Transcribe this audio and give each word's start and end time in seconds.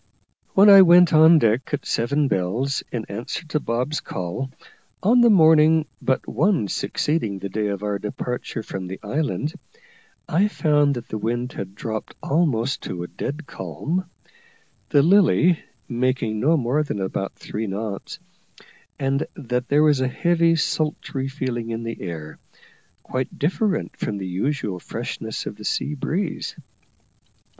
When 0.55 0.67
I 0.67 0.81
went 0.81 1.13
on 1.13 1.37
deck 1.37 1.69
at 1.75 1.85
seven 1.85 2.27
bells, 2.27 2.81
in 2.91 3.05
answer 3.05 3.45
to 3.49 3.59
Bob's 3.59 3.99
call, 3.99 4.49
on 5.03 5.21
the 5.21 5.29
morning 5.29 5.85
but 6.01 6.27
one 6.27 6.67
succeeding 6.69 7.37
the 7.37 7.49
day 7.49 7.67
of 7.67 7.83
our 7.83 7.99
departure 7.99 8.63
from 8.63 8.87
the 8.87 8.99
island, 9.03 9.53
I 10.27 10.47
found 10.47 10.95
that 10.95 11.07
the 11.09 11.19
wind 11.19 11.53
had 11.53 11.75
dropped 11.75 12.15
almost 12.23 12.81
to 12.85 13.03
a 13.03 13.07
dead 13.07 13.45
calm, 13.45 14.09
the 14.89 15.03
Lily 15.03 15.59
making 15.87 16.39
no 16.39 16.57
more 16.57 16.81
than 16.81 16.99
about 16.99 17.35
three 17.35 17.67
knots, 17.67 18.17
and 18.97 19.27
that 19.35 19.67
there 19.67 19.83
was 19.83 20.01
a 20.01 20.07
heavy 20.07 20.55
sultry 20.55 21.27
feeling 21.27 21.69
in 21.69 21.83
the 21.83 22.01
air, 22.01 22.39
quite 23.03 23.37
different 23.37 23.95
from 23.97 24.17
the 24.17 24.25
usual 24.27 24.79
freshness 24.79 25.45
of 25.45 25.57
the 25.57 25.63
sea 25.63 25.93
breeze. 25.93 26.55